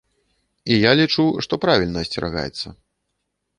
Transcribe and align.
І 0.75 0.77
я 0.83 0.91
лічу, 1.01 1.25
што 1.47 1.53
правільна 1.67 1.97
асцерагаецца. 2.07 2.67